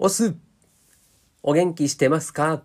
[0.00, 0.36] おす
[1.42, 2.62] お元気してますか？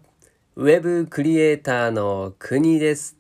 [0.55, 3.17] ウェブクリエイターの国です。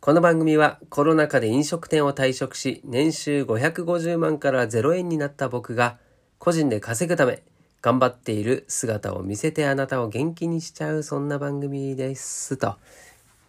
[0.00, 5.98] この番組はコロナ禍で飲食店を退職し、年収550万から0円になった僕が、
[6.38, 7.44] 個人で稼ぐため、
[7.80, 12.56] 頑張っている姿を見せてあなたを元気にしちゃう、そんな番組です。
[12.56, 12.74] と。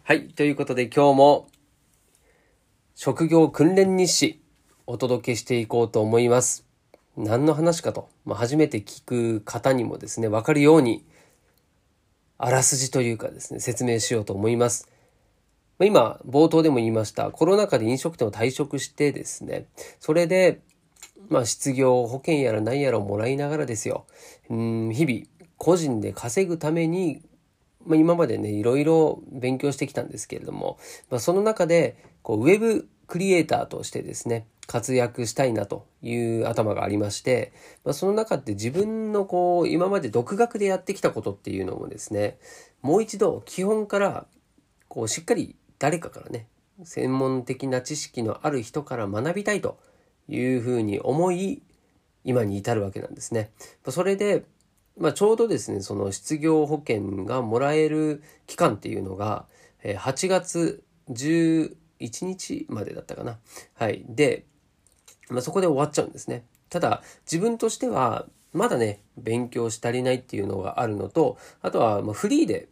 [0.04, 0.28] はい。
[0.28, 1.48] ということで今日も、
[2.94, 4.44] 職業訓練日誌、
[4.86, 6.64] お届けしていこうと思います。
[7.18, 11.06] 何の話かと、まあ、初めて聞く方にもですね、わかるように、
[12.38, 14.90] あらすじというかですね、説明しようと思います。
[15.78, 19.68] まあ、今、冒頭でも言いました、コロナ禍で飲食店を退職してですね、
[20.00, 20.62] それで、
[21.30, 24.06] まあ、失業保険やら何やらをもらいながらですよ、
[24.50, 25.26] うん、日々、
[25.58, 27.22] 個人で稼ぐために、
[27.86, 30.78] まあ、今までね、いろいろ勉強してきたんですけれども、
[31.10, 42.38] まあ、その中で、こう、ウェブクリエイターとしてですね、活躍したいなという頭がありまして、まあ、その中って自分のこう、今まで独学でやってきたことっていうのもですね、
[42.82, 44.26] もう一度基本から、
[44.88, 46.48] こう、しっかり誰かからね、
[46.84, 49.80] 専門的な知識のある人から学びたいと
[50.28, 51.62] いうふうに思い、
[52.24, 53.52] 今に至るわけなんですね。
[53.90, 54.46] それで、
[54.98, 59.46] まあ、ちょうどですね、その失業保険がもらえる期間っていうのが、
[59.84, 61.76] 8月11
[62.22, 63.40] 日までだったかな。
[63.74, 64.06] はい。
[64.08, 64.46] で、
[65.30, 66.46] まあ、そこで終わっちゃうんですね。
[66.70, 72.68] ただ、自分としては、まだね、勉強し足りないっていうのがあるのと、あとは、まフリーで、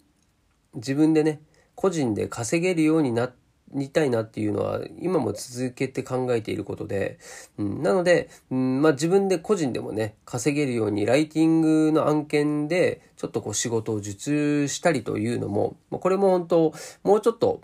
[0.75, 1.41] 自分でね、
[1.75, 3.31] 個人で稼げるようにな
[3.73, 7.17] りたいなっていうのは、今も続けて考えていることで、
[7.57, 17.61] うん、なので、うんまあ、自分で個人でもね、稼げるように、ライティングの案件で、ちょっとこう仕事を受注したりというのも、これも本当、もうちょっと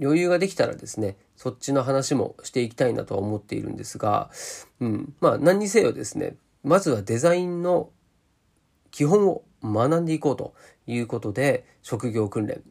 [0.00, 4.30] 余裕ができたらですね、そっちの話もしていきたいなとは思っているんですが、
[4.80, 7.90] うん、まあ何にせよですね、まずはデザインの
[8.90, 10.54] 基本を学んでいこうと
[10.86, 12.62] いうことで、職業訓練、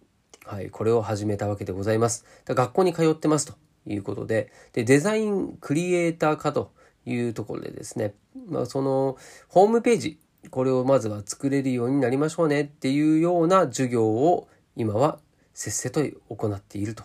[0.46, 2.26] はい、これを始めたわけでございます。
[2.48, 3.54] 学校に通ってますと
[3.86, 6.74] いうことで、で、デザインクリエイター科と
[7.06, 8.16] いうところでですね、
[8.48, 9.18] まあその
[9.48, 10.20] ホームページ、
[10.50, 15.20] これをまずは作れるようになりましょうねっていうような授業を今は
[15.54, 17.04] せっせと行っていると。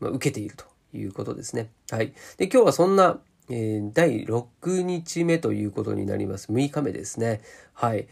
[0.00, 0.69] まあ、受けていると。
[0.94, 1.70] いうことですね。
[1.90, 2.12] はい。
[2.36, 3.18] で、今日はそんな、
[3.48, 6.52] えー、第6日目ということになります。
[6.52, 7.40] 6日目ですね。
[7.74, 8.08] はい。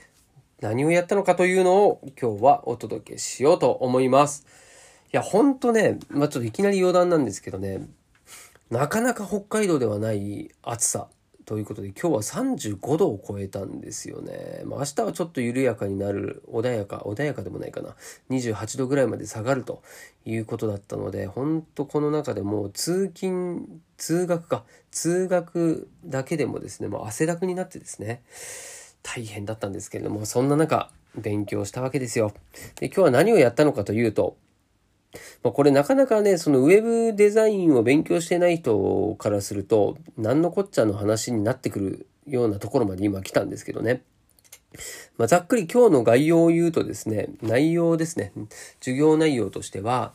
[0.60, 4.46] 何をやったのかというのを今日はお届けしようと思います。
[5.12, 7.86] いや、ほんとね、まあ、ちょっといきなり余談なんですけどね、
[8.70, 11.08] なかなか北海道ではない暑さ
[11.48, 14.60] ということで今日は35度を超えたんですよね。
[14.66, 17.96] まあ、明日はちょっと緩やかになる穏やか穏やかでもないかな
[18.28, 19.82] 28度ぐらいまで下がると
[20.26, 23.66] いうことだったので本当この中でもう通勤
[23.96, 28.20] 通学か通学だけでもですねもう汗だくになってですね
[29.02, 32.34] 大変だったんですけれどもそんな中勉強したわけですよ。
[32.78, 34.36] で今日は何をやったのかというと
[35.42, 44.02] まあ、これなかなかね、そのウェブデザインを勉強してない人からすると、何のこっちゃの話になってくるようなところまで今来たんですけどね。
[45.16, 48.32] まあ、ざっくり今日の概要を言うとですね、内容ですね。
[48.80, 50.12] 授業内容としては、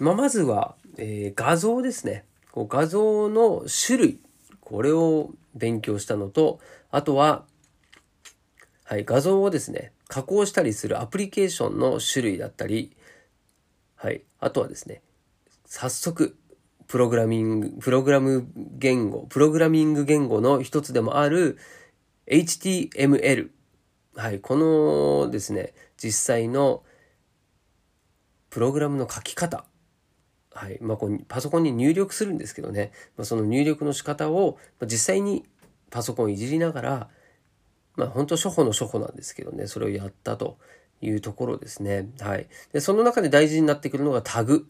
[0.00, 2.24] まあ、まずは、えー、画像ですね。
[2.50, 4.20] こう画像の種類。
[4.60, 6.60] これを勉強したのと、
[6.90, 7.44] あとは、
[8.84, 12.96] はい、画像をですね、加工したりするアプリケーションの種類だったり、
[14.02, 14.24] はい。
[14.40, 15.00] あとはですね、
[15.64, 16.36] 早速、
[16.88, 21.56] プログラミング、プログラム言語、プログラミング言語の一つでもある
[22.26, 23.50] HTML。
[24.16, 24.40] はい。
[24.40, 26.82] このですね、実際の
[28.50, 29.66] プログラムの書き方。
[30.52, 30.78] はい。
[30.80, 35.44] まあ、こうパソコンに入力するんですけどね、まあ、その入力の仕方を実際に
[35.90, 37.08] パソコンいじりながら、
[37.94, 40.58] まあ、本当初歩の初歩なんですけどね、それをやったと
[41.02, 42.08] いうところですね。
[42.20, 42.46] はい。
[42.72, 44.66] で、その中で大事になってくるのがタグ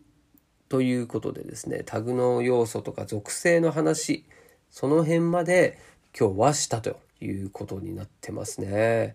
[0.68, 4.24] ということでですね、タグの要素とか属性の話、
[4.70, 5.78] その辺まで
[6.18, 9.14] 今日はしたということになってますね。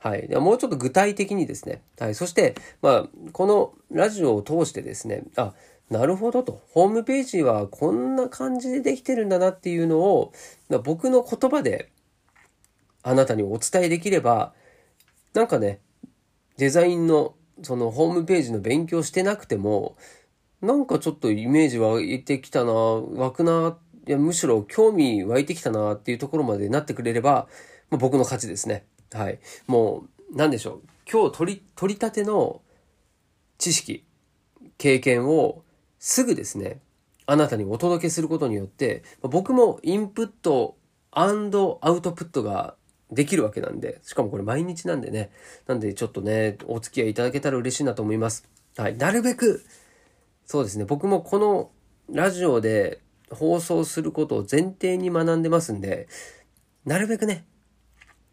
[0.00, 0.28] はい。
[0.28, 1.82] ではもうちょっと具体的にですね。
[1.98, 2.14] はい。
[2.14, 5.54] そして、まあ、このラジオを通してですね、あ、
[5.90, 6.60] なるほどと。
[6.70, 10.32] ホームページはこんな感じでできてるんだなっていうのを、
[10.84, 11.90] 僕の言葉で
[13.02, 14.52] あなたにお伝えできれば、
[15.32, 15.80] なんかね、
[16.58, 19.96] デザインのそのホームページの勉強してなくても、
[20.60, 27.48] なんかちょっとイメージ湧いてきたな、湧くな、いやむしろ興味湧いてきたなっていうところまでなってくれれば、
[27.90, 28.84] まあ、僕の勝ちですね。
[29.12, 29.38] はい。
[29.66, 30.82] もう、なんでしょう。
[31.10, 32.60] 今日取り、取り立ての
[33.56, 34.04] 知識、
[34.76, 35.62] 経験を
[35.98, 36.80] すぐですね、
[37.26, 40.76] あなたにお届けすることによって、僕もインプット
[41.10, 41.78] アウト
[42.12, 42.74] プットが
[43.10, 45.30] できるわけなんで、しかもこれ毎日なんでね、
[45.66, 48.48] なんでちょっとね、お付き合いいただけたら嬉しいなと思います。
[48.76, 48.96] はい。
[48.96, 49.64] なるべく、
[50.44, 51.70] そうですね、僕もこの
[52.10, 53.00] ラジオで
[53.30, 56.08] 放送することを前提に学んでますんで、
[56.84, 57.44] なるべくね、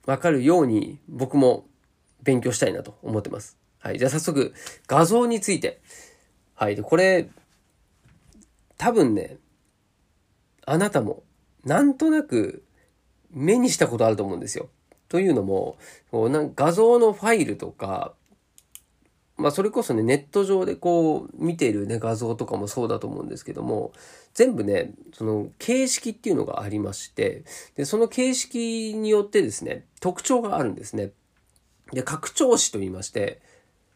[0.06, 1.66] わかるように僕も
[2.24, 3.57] 勉強したいなと思ってます。
[3.80, 4.00] はい。
[4.00, 4.54] じゃあ早速、
[4.88, 5.80] 画像について。
[6.54, 6.75] はい。
[6.75, 7.30] で、これ、
[8.77, 9.38] 多分ね、
[10.66, 11.24] あなたも、
[11.63, 12.64] なんとなく
[13.36, 14.70] 目にしたことあると思うんですよ。
[15.10, 15.78] というのも、
[16.10, 18.14] こうなん画像のファイルとか、
[19.38, 23.92] まあそれこそね、ネット上でこう見ているね、画像とかもそうだと思うんですけども、
[24.34, 27.44] 全部ね、その形式っていうのがありまして、
[27.76, 31.12] で、その形式によってですね、特徴があるんですね。
[31.92, 33.42] で、拡張子と言いまして、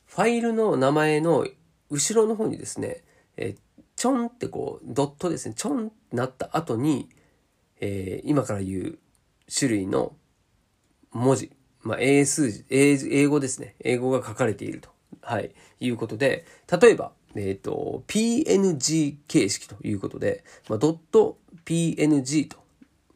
[0.05, 1.47] ファイルの名前の
[1.89, 3.03] 後ろの方にですね、
[3.37, 3.55] え
[3.95, 7.09] ちょんってこう、ドットですね、ちょんってなった後に、
[7.81, 8.99] えー、今から言う
[9.53, 10.13] 種類の
[11.11, 11.51] 文字、
[11.81, 13.75] まあ、英数字、英語ですね。
[13.79, 14.89] 英語が書かれていると。
[15.21, 15.51] はい。
[15.79, 16.45] いうことで、
[16.81, 22.57] 例えば、えっ、ー、と、PNG 形式ということで、まあ、ドット PNG と、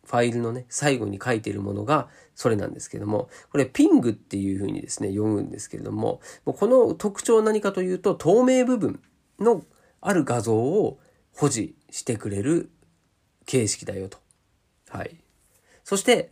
[0.06, 9.01] ファイルのね、最後に書いているものが、それなんですけども、これ、ピングっていうふうにですね、読むんですけれども、この特徴は何かというと、透明部分
[9.39, 9.63] の
[10.01, 11.00] ある画像を
[11.33, 12.69] 保持してくれる
[13.45, 14.18] 形式だよと。
[14.89, 15.23] はい。
[15.83, 16.31] そして、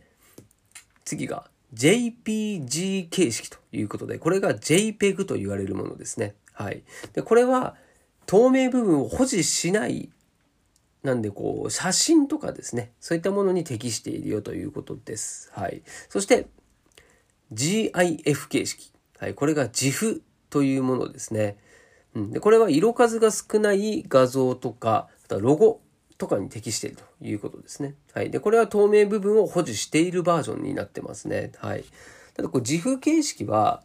[1.04, 6.34] 次が JPG 形式ということで、これが JPEG と言われるものですね。
[6.52, 6.82] はい。
[7.12, 7.76] で、これは
[8.26, 10.10] 透明部分を保持しない
[11.02, 15.50] なんでこう写真とかですねそういったものに適しているよということです。
[15.52, 16.46] はい、そして
[17.52, 21.56] GIF 形式、はい、これが GIF というものですね。
[22.14, 25.80] うん、でこれは色数が少ない画像とかあとロゴ
[26.22, 27.96] とかに適しているということですね。
[28.14, 28.30] はい。
[28.30, 31.50] で、これは透明部分を保持しているバージョンになってますね。
[31.58, 31.84] はい。
[32.34, 33.82] ただ、こう、自負形式は、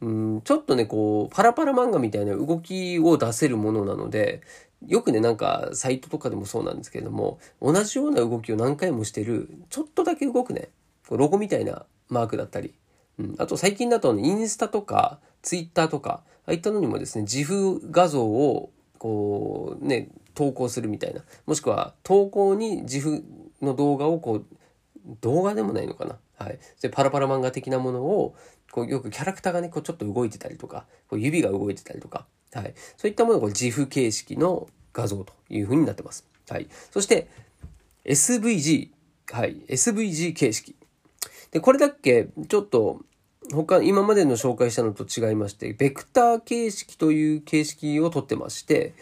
[0.00, 4.42] うん、ちょっとね、こう、パラパラ漫画みたいな動きを出せるものなので、
[4.86, 10.68] よくね、なんか、サイトとかでもそうなんですけれども、同じような動きを何回もしてる、ちょっとだけ動くね、
[11.10, 12.74] ロゴみたいなマークだったり、
[13.18, 21.22] うん、あと最近だと、ね、インスタとか、ツイッターとか、ああいったのにもですね、自負画像を、こう、ね、投稿するみたいな。
[21.46, 23.24] もしくは、投稿に自負
[23.60, 24.46] の動画をこう、
[25.20, 26.18] 動画でもないのかな。
[26.38, 26.58] はい。
[26.80, 28.34] で、パラパラ漫画的なものを、
[28.70, 32.74] こう、よくキャラクターがね、こう、ちょっと動いてたりとか、こう指が動いてたりとか、はい。
[32.96, 36.26] そういったものが自負形式の画像というふうになってます。
[36.48, 36.68] はい。
[36.90, 37.28] そして、
[38.04, 38.90] SVG。
[39.30, 39.56] はい。
[39.68, 40.76] SVG 形式。
[41.50, 43.00] で、これだけ、ちょっと、
[43.52, 48.94] 他、今までの紹介したのと違いまして、ベクター形式という形式をとってまして、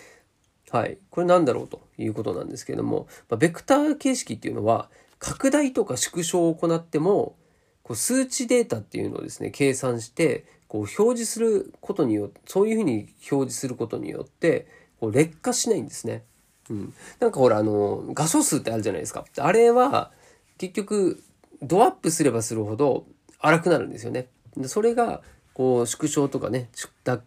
[0.71, 0.99] はい。
[1.11, 4.89] これなんだろうということなんですけれども、まあ、ベクター形式っていうのは、
[5.19, 7.37] 拡大とか縮小を行っても、
[7.83, 14.69] こう数値データっていうのをですね、計算して、こう表示することによって、そういうふうに表示することによって、
[15.01, 16.23] こう劣化しないんですね。
[16.71, 16.95] うん。
[17.19, 19.25] なんかほら、あの、画素数ってあるじゃないですか。
[19.37, 20.13] あれは、
[20.57, 21.23] 結局、
[21.63, 23.05] ドアップすればするほど
[23.41, 24.29] 荒くなるんですよね。
[24.67, 25.23] それが、
[25.61, 26.71] こう縮小とかね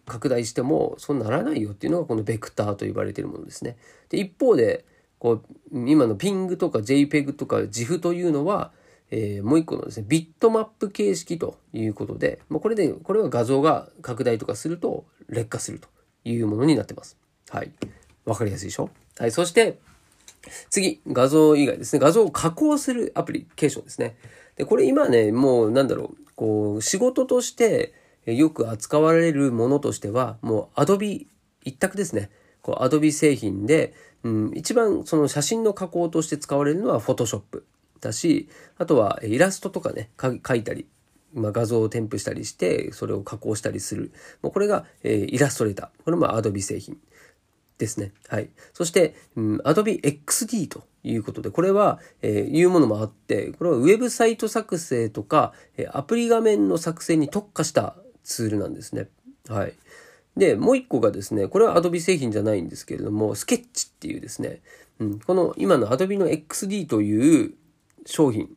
[0.06, 3.76] 拡大してもそうならないよっていうのがこのベクターと呼ばれているものですね。
[4.08, 4.84] で一方で
[5.20, 5.34] こ
[5.72, 8.72] う今のピングとか JPEG とか GIF というのは、
[9.12, 15.86] えー、もう一個のですねビットマップ形式ということで、まあ、これでこれは画像が拡大とかすると劣化すると
[16.24, 17.16] いうものになってます。
[17.50, 17.70] はい。
[18.24, 18.90] わかりやすいでしょ？
[19.16, 19.30] はい。
[19.30, 19.78] そして
[20.70, 22.00] 次、画像以外ですね。
[22.00, 24.16] 画像を加工するアプリケーションですね。
[24.56, 27.94] で、これ今ね、もうなんだろう、こう、仕事として、
[28.26, 31.26] よく扱われるものとしては、もう Adobe
[31.64, 32.30] 一択ですね。
[32.62, 37.62] こう Adobe 製品で、うん、一番その写真の加工として使われるのは Photoshop
[38.00, 40.86] だし、あとはイラストとかね、描いたり、
[41.34, 44.12] まあ、画像を添付したりして、それを加工したりする。
[44.40, 46.04] もうこれが、えー、イラストレーター。
[46.04, 46.96] これも Adobe 製品
[47.76, 48.12] ですね。
[48.28, 48.50] はい。
[48.72, 59.08] そして、うん、Adobe XD ということで、これは、えー、いうものもあって、これはウェブサイト作成とか、えアプリ画面の作成に特化したツールなんですね。
[59.48, 59.74] はい。
[60.36, 64.60] で、もう一個がですね、これは Adobe 製品じゃないんですけれども、スケッチっていうですね、
[64.98, 67.54] うん、この今の Adobe の XD という
[68.06, 68.50] 商品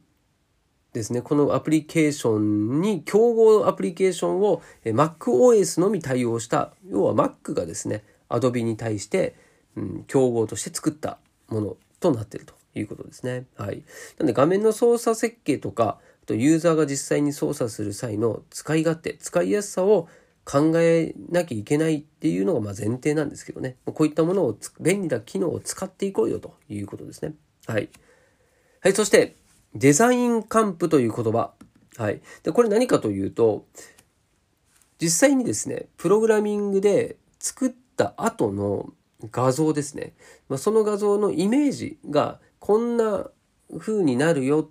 [0.93, 9.35] ですね、このアプリケーションに、競合アプリケーションを MacOS のみ対応した、要は Mac がですね、Adobe に対して、
[9.75, 11.19] うん、競合として作った
[11.49, 13.45] ものとなっているということですね。
[13.55, 13.83] はい。
[14.17, 20.07] なんで画面の操作設計とか、とユーザーが実際に操作する際の使い勝手、使いやすさを
[20.43, 23.77] 考えなきゃいけないっていうのがま前提なんですけどね。
[23.85, 27.33] こういったものを、便利な機能を使っていこうよということですね。
[27.65, 27.89] はい。
[28.81, 29.35] はい、そして、
[29.73, 31.53] デザインカンプという言葉。
[31.97, 32.21] はい。
[32.43, 33.65] で、これ何かというと、
[35.01, 38.93] 実際にですね、プログラミングで作った後の
[39.31, 40.13] 画像ですね。
[40.49, 43.29] まあ、その画像のイメージがこんな
[43.79, 44.69] 風になるよ、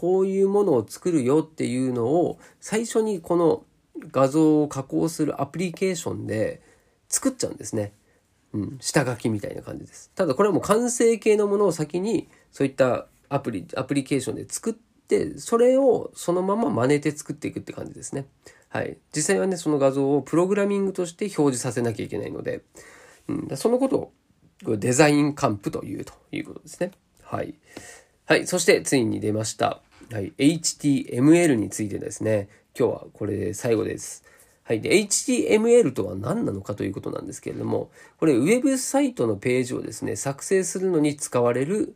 [0.00, 3.64] こういうものを作るよっていうのを最初にこの
[4.10, 6.62] 画像を加工するアプリケーションで
[7.10, 7.92] 作っちゃうんですね。
[8.54, 10.10] うん、下書きみたいな感じです。
[10.14, 18.24] ただこれはもう完成形のものを先にそういったアプリ、アプリケーションで作って、それをそのまま真似て作っていくって感じですね。
[18.70, 18.96] はい。
[19.14, 22.62] 実際はね、その画像をプログラミングとして表示させなきゃいけないので、
[23.28, 24.12] うん、そのこと
[24.64, 26.92] をデザインカンプというということですね。
[27.22, 27.54] はい。
[28.24, 28.46] はい。
[28.46, 29.82] そしてついに出ました。
[30.12, 30.32] はい。
[30.38, 32.48] HTML についてですね。
[32.76, 34.24] 今日はこれで最後です。
[34.64, 34.80] はい。
[34.80, 41.94] で、HTML とは何なのかということなんですけれども、これ、ウェブサイトのページをですね、作成するのに使われる、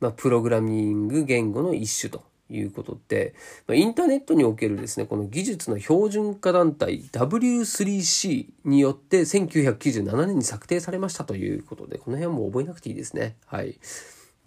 [0.00, 3.34] まあ、プログラミング言語の一種ということで、
[3.66, 13.36] まあ、インターネットにおけるですね、この技術の標準化団体 W3C によって1997年に策定されましたということで、この辺はもう覚えなくていいですね。
[13.44, 13.78] はい。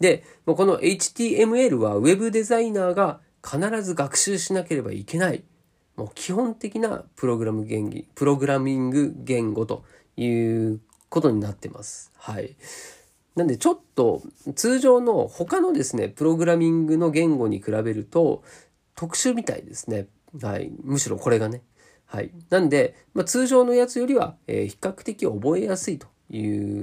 [0.00, 5.44] で、この HTML は Web デザイナーが必ず学習しなければいけない、
[5.96, 9.84] もう基本的なプログラム言語、プログラミング言語と
[10.16, 12.12] いうことになってます。
[12.16, 12.56] はい。
[13.34, 14.22] なんでちょっと
[14.54, 18.42] 通常の他のですね、プログラミングの言語に比べると
[18.94, 20.08] 特殊みたいですね。
[20.42, 20.70] はい。
[20.82, 21.62] むしろこれがね。
[22.06, 22.30] はい。
[22.50, 26.40] なんで、まあ、通常のやつよりは、えー、比較的覚えやすいとい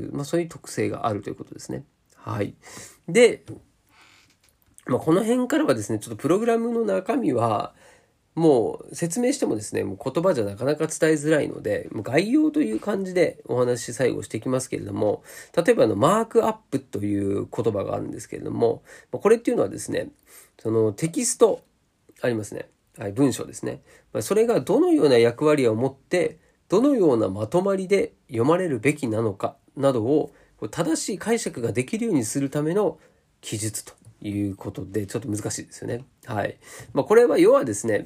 [0.08, 1.86] う、まあ、そういう特性があるということですね。
[2.24, 2.56] はい。
[3.10, 3.44] で、
[4.86, 7.74] まあ、この辺からはですね、ちょっとプログラムの中身は、
[8.36, 15.22] もう説明してもですね、もう言葉じゃなかなか伝えづらいので、もう概要という感じでお話し最後していきますけれども、
[15.56, 20.10] 例えばの、マークアップという言葉があるんですけれども、これっていうのはですね、
[20.60, 21.62] そのテキスト
[22.22, 22.70] ありますね。
[22.98, 23.82] はい、文章ですね。
[24.22, 26.40] それがどのような役割を持って、
[26.70, 30.32] どのようなまとまりで読まれるべきなのかなどを
[30.70, 33.00] 正しい解釈ができるようにするための
[33.42, 36.06] 記述ということで、ちょっと難しいですよね。
[36.26, 36.58] はい。
[36.94, 38.06] まあ、これは要はですね、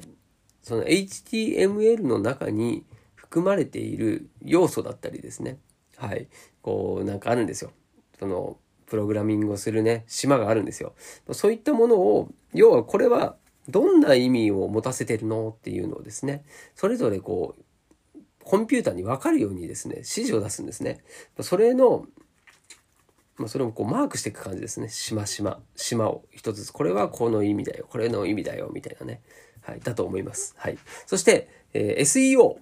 [0.62, 5.58] その HTML の中に含まれている要素だったりですね。
[5.96, 6.28] はい。
[6.62, 7.70] こう、なんかあるんですよ。
[8.18, 10.94] その、プログラミングをするね、島があるんですよ。
[11.32, 13.36] そういったものを、要はこれは
[13.68, 17.62] どんな意味を持たせてるのっていうのをですね、それぞれこう、
[18.42, 21.04] コンピューターに分かるようにですね、指示を出すんですね。
[21.40, 22.06] それの、
[23.38, 24.88] まあ、それをこうマークしていく感じですね。
[24.88, 26.70] しましま、島を一つずつ。
[26.72, 27.86] これはこの意味だよ。
[27.88, 28.70] これの意味だよ。
[28.72, 29.22] みたいなね。
[29.62, 30.54] はい、だと思います。
[30.56, 30.78] はい。
[31.06, 32.56] そして、えー、SEO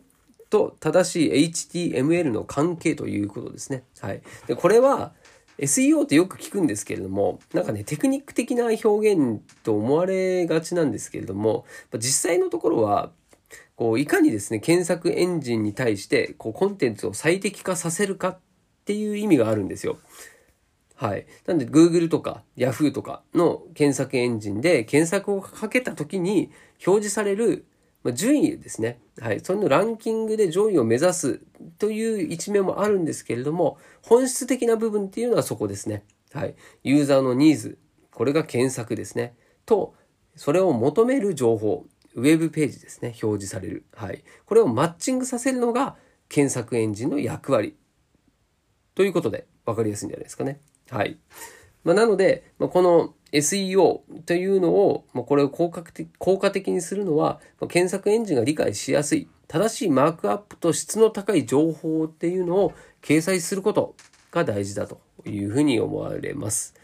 [0.51, 3.85] と正しい HTML の関係ということですね。
[4.01, 4.23] はい。
[4.47, 5.13] で、これは
[5.59, 11.65] SEO ってよく聞くんですけれども、なんかね、テクニック的な表現と思われがちなんですけれども、
[11.95, 13.13] 実際のところは、
[13.77, 18.39] こう、いかにですね、検索エンジンに対して、こう、コンテンツを最適化させるかっ
[18.85, 19.99] ていう意味があるんですよ。
[20.97, 21.27] はい。
[21.47, 26.51] なんで Google とか Yahoo とかの検索エンジンで検索をかけた時に
[26.87, 27.67] 表示される
[28.15, 28.99] 順位ですね。
[29.21, 29.41] はい。
[29.41, 31.41] そのランキングで上位を目指す
[31.79, 36.05] という一面もあるんですけれども、本質的な部分っていうのはそこですね。
[36.33, 36.55] はい。
[36.83, 37.79] ユーザーのニーズ。
[38.13, 39.35] これが検索ですね。
[39.67, 39.95] と、
[40.35, 41.85] それを求める情報。
[42.15, 43.09] ウェブページですね。
[43.23, 43.85] 表示される。
[43.93, 44.25] はい。
[44.47, 45.97] これをマッチングさせるのが
[46.29, 47.77] 検索エンジンの役割。
[48.95, 50.61] ということで分かりやすいんじゃないですかね。
[50.91, 51.19] はい。
[51.85, 63.95] まあ、なので、まあ、この SEO というのを、まあ、これを効果的効果的にするのは、まあ、検索エンジンが理解しやすい、正しいマークアップと質の高い情報っていうのを掲載すること
[64.33, 66.75] が大事だというふうに思われます。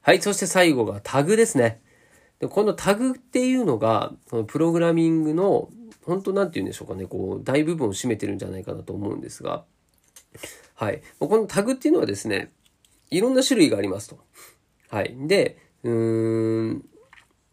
[0.00, 0.20] はい。
[0.20, 1.80] そして最後がタグですね。
[2.40, 5.68] でこのタグっていうのが、そのプログラミングの、
[6.04, 9.64] 本当なんて言うんでしょうかね、こう、大部分を占めてるんじゃないかなと思うんですが、
[10.74, 11.00] はい。
[11.18, 12.52] このタグっていうのはですね、
[13.16, 14.18] いろんな種類がありますと。
[14.90, 15.14] はい。
[15.26, 16.84] で、うーん、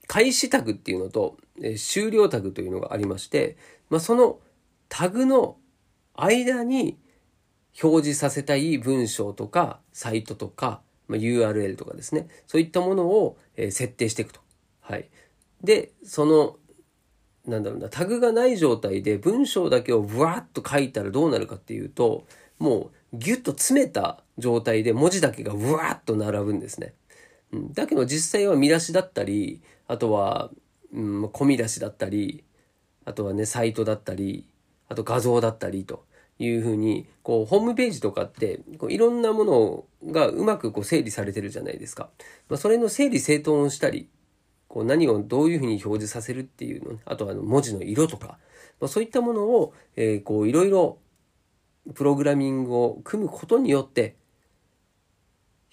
[0.07, 3.57] 開始タグっていうのと、え終了タグというのがありまして、
[3.89, 4.39] まあ、その
[4.89, 5.57] タグの
[6.15, 6.97] 間に
[7.81, 12.27] 表示させたい文章とか、サイトとか、まあ、URL とかですね。
[12.47, 14.41] そういったものを、え設定していくと。
[14.79, 15.09] はい。
[15.63, 16.57] で、その、
[17.45, 22.25] なんだろうな、タグがない状態で文章だけをブワーッと書いたらどうなるかっていうと、
[22.59, 26.93] もうギュッと詰めた状態で文字だけがブワーッと並ぶんですね。
[27.73, 30.51] だけど実際は見出しだったり、あとは、
[30.93, 32.43] うん、込み出しだったり、
[33.05, 34.45] あとはね、サイトだったり、
[34.87, 36.05] あと画像だったりと
[36.39, 42.09] いうふうに、こう、ホームページとかって、こういろんなものがうまくこう整理されてるじゃないですか。
[42.49, 44.09] まあ、それの整理整頓をしたり、
[44.67, 48.37] こう何をどういうふうに表示させるっていうの、あとは文字の色とか、
[48.79, 50.97] まあ、そういったものを、えー、こういろいろ
[51.93, 54.15] プログラミングを組むことによって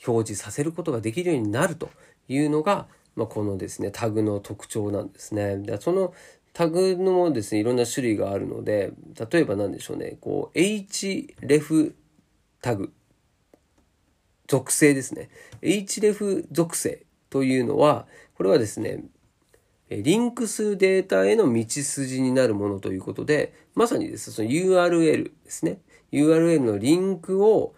[0.07, 1.91] 表示させることができるようになると
[2.29, 2.87] いうのが、
[3.17, 5.59] まあ、このですね、タグの特徴なんですね。
[5.59, 6.15] でその
[6.53, 8.93] タグのですね、いろんな種類があるので、
[9.31, 11.95] 例えば何でしょうね、こう、href
[12.61, 12.93] タグ、
[14.49, 15.31] 属性ですね。
[15.62, 19.05] href 属性というのは、これはですね、
[19.91, 25.79] リンク数データへの道筋になるものということで、まさにですね、その URL ですね。
[26.12, 27.75] URL のリンクを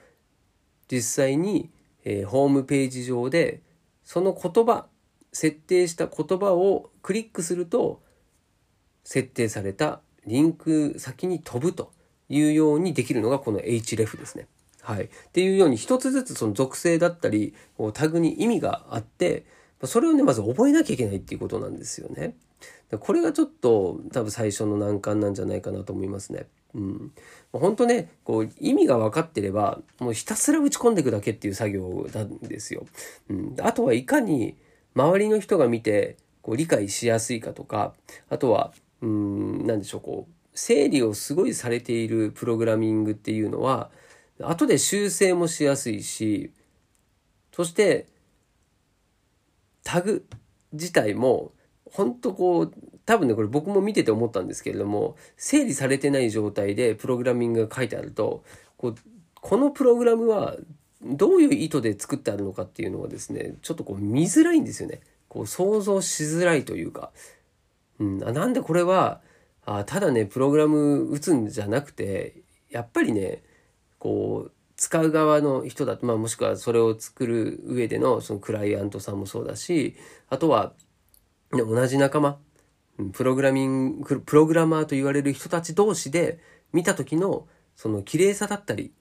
[0.90, 1.70] 実際に、
[2.04, 3.62] えー、ホームページ上で、
[4.04, 4.86] その言葉、
[5.32, 8.02] 設定した言葉をクリックすると、
[9.04, 11.92] 設定されたリンク先に飛ぶと
[12.28, 14.46] いうようにできるのがこの href ですね。
[14.82, 15.04] はい。
[15.04, 17.54] っていうように一つずつその属性だったり、
[17.92, 19.44] タグに意味があって、
[19.84, 22.36] それをね、まず覚えなきゃいけないっていうことなんですよね。
[22.98, 26.46] これがちょっと多分最初の難関なんじゃないかなと思いますね。
[26.74, 27.12] うん。
[27.52, 32.86] 本当ね、こう意味が分かってれば、もうひたすら打ち込んでいくだけっていう作業なんですよ。
[33.28, 33.56] うん。
[33.60, 34.56] あとはいかに
[34.94, 37.94] 周りの人が見てこう理解しやすいかとか、
[38.28, 38.72] あとは、
[39.02, 43.90] うん、なんでしょう、こう、整理をすごいされているプログラミングっていうのは、
[44.40, 46.52] 後で修正もしやすいし、
[47.52, 48.06] そして、
[49.82, 50.26] タグ
[50.72, 51.52] 自体も、
[51.90, 52.72] 本当こう、
[53.06, 58.44] 多分ね、これ僕も見てて思ったんですけれども、整理されてない状態でプログラミングが書いてあると、
[58.76, 58.94] こう、
[59.34, 60.56] このプログラムは
[61.02, 65.00] どういう意図で作ってあるのかっていうのはですね、ちょっとこう見づらいんですよね。
[65.30, 67.12] こう想像しづらいというか、
[68.00, 69.20] うん、あなんでこれは
[69.64, 73.44] あただねプログラム打つんじゃなくてやっぱりね
[73.98, 79.94] こう使う側の人だと、まあ、もしくはそれを作る上でのそのクライアントさんもそうだし
[80.28, 80.72] あとは、
[81.52, 82.38] 同じ仲間
[83.12, 86.38] プログラミングプログラマーと言われる人たち同士で
[86.72, 88.92] 見た時のその綺麗さだったり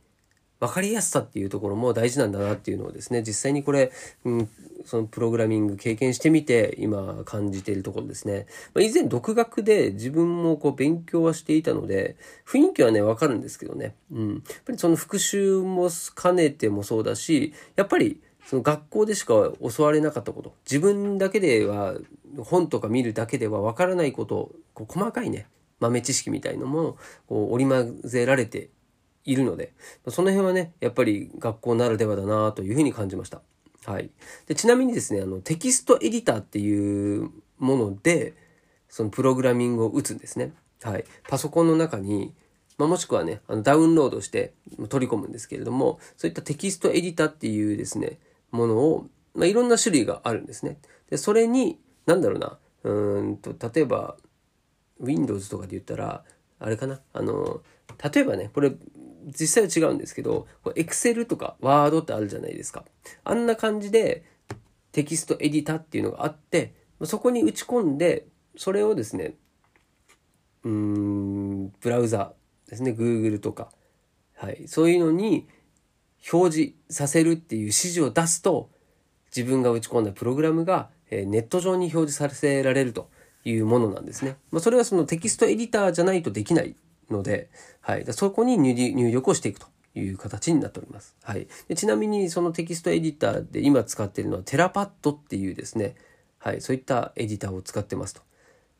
[0.59, 3.91] 分かりやすさっていうところも大事なんだなっていうのをですね、実際にこれ、
[4.25, 4.49] うん、
[4.85, 8.45] そのプログラミング経験してみて、今感じているところですね。
[8.73, 13.95] まあ、以前独学で自分もこう勉強はしていたので、雰囲気はね、わかるんですけどね。
[14.11, 14.29] うん。
[14.33, 15.89] やっぱりその復習も
[16.21, 21.95] 兼ねてもそうだし、やっぱりその学校でしか教われなかったこと、自分だけでは、
[22.39, 25.47] 本とか見るだけではわからないこと、こう細かいね、
[25.79, 26.97] 豆知識みたいのも
[27.27, 28.69] こう織り交ぜられて
[29.25, 29.73] いるので、
[30.07, 33.41] その辺はね、やっぱり学校ならではだなというふうに感じました。
[33.85, 34.09] はい。
[34.47, 38.33] で、ちなみにですね、あの、テキストエディターっていうもので、
[38.89, 40.53] そのプログラミングを打つんですね。
[40.81, 41.05] はい。
[41.27, 42.33] パソコンの中に、
[42.77, 44.53] まあ、もしくはね、あのダウンロードして
[44.87, 48.19] 取り込むんですけれども、そういったテキストエディターっていうですね、
[48.51, 50.77] ものを、まあ、いろんな種類があるんですね。
[51.09, 54.17] で、それに、なんだろうな、うんと、例えば、
[54.99, 56.23] Windows とかで言ったら、
[56.59, 57.61] あれかな、あの、
[58.13, 58.71] 例えばね、これ、
[59.27, 62.85] 実際は違うんですけど、エクセルとかワードってあるじゃないですか。
[63.23, 64.23] あんな感じで
[64.91, 69.35] テキストエディタっていうのがあって、そこに打ち込んで、それをですね、
[70.63, 72.33] うん、ブラウザ
[72.67, 73.71] ですね、Google とか、
[74.35, 75.47] はい、そういうのに
[76.31, 78.69] 表示させるっていう指示を出すと、
[79.35, 83.09] 自分が打ち込んだプログラムがネット上に表示させられると
[83.45, 84.37] いうものなんですね。
[84.51, 86.75] まあ、それはそのテキストエディターじゃないとできない
[87.09, 87.49] ので、
[87.81, 91.15] はい、そこに入力をしていくという形になっております。
[91.23, 95.95] はい、でちなみにそのテキストエディターで今使っているのはテラパッドっていうですね、
[96.37, 98.21] はい、そういったエディターを使ってますと。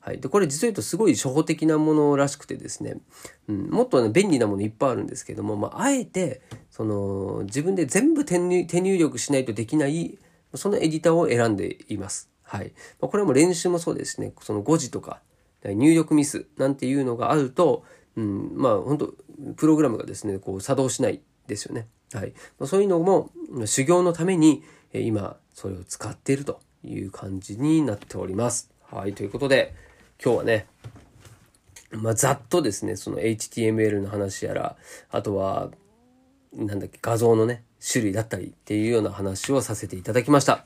[0.10, 2.98] はい、でこれ実を言うとすごい初歩的なものらしくてですね、
[3.48, 6.42] うん、もっと、ね、便利なものいっぱいあるんですけども、まあ、あえて
[6.72, 10.18] その自分で全部手入力しないとできない
[10.56, 12.32] そのエディターを選んでいます。
[12.42, 12.74] はい。
[13.00, 15.22] まあ、これも練習もそうですね、その誤字とか
[15.64, 17.84] 入力ミスなんていうのがあると、
[18.16, 19.14] うん、まあ本当
[19.58, 21.88] プログラムがですねこう作動しないですよね。
[22.14, 23.30] はいま、そういうのも
[23.68, 28.72] 修行のために今それを使っているという感じになっております。
[28.92, 29.76] はい、ということで
[30.22, 30.68] 今日はね、
[31.92, 34.76] まあ、ざっとですねその HTML の話やら
[35.12, 35.70] あとは
[36.54, 40.66] なんだっけ画像のね種類だったりっていうような話をさせていただきました。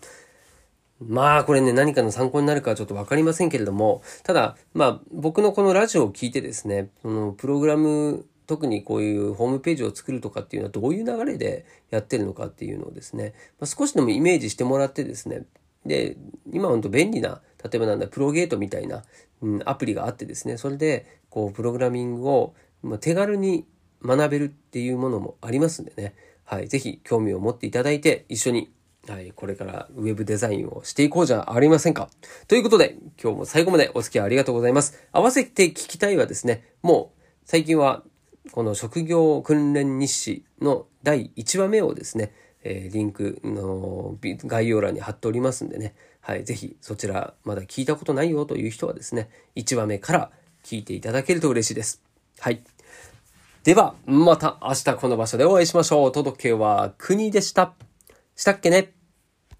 [0.99, 15.43] まあこれね何かの参考になるかはちょっと分かりませんけれどもただまあ僕のこのラジオを聞いてですねそのプログラム特にこういうホームページを作るとかっていうのはどういう流れでやってるのかっていうのをですね、まあ、少しでもイメージしてもらってですね
[15.85, 16.15] で
[16.51, 19.03] 今ほんと便利な例えばなんだプロゲートみたいな、
[19.43, 22.55] うん、アプリがあってですねそれでこうプログラミングを
[22.99, 23.65] 手軽に
[24.03, 28.71] 学べるっていうものもありますんでねはい、ぜひ興味を持っていただいて一緒に
[29.07, 32.09] はい、これからウェブデザインをしていこうじゃありませんか。
[32.47, 34.97] ということで、今日も最後までお付き合いありがとうございます。
[35.11, 38.03] 合わせて聞きたいはですね、もう最近は
[38.51, 42.31] この職業訓練日誌の第1話目をですね、
[42.63, 50.31] えー、リンクの概要欄に貼っておりますんでね、はい、ぜひそちらまだ聞いたことないよという人はですね、1話目から
[50.63, 52.01] 聞いていただけると嬉しいです。
[52.39, 52.63] はい。
[53.65, 56.11] では、また明日この場所でお会いしましょう。
[56.13, 57.73] 届けは国でした。
[58.37, 58.93] したっけね